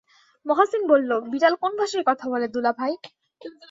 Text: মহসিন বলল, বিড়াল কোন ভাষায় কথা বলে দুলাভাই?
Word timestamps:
মহসিন 0.45 0.81
বলল, 0.91 1.11
বিড়াল 1.31 1.53
কোন 1.61 1.71
ভাষায় 1.79 2.07
কথা 2.09 2.25
বলে 2.29 2.47
দুলাভাই? 2.55 2.93